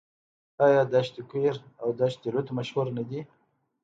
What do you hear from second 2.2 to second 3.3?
لوت مشهورې نه دي؟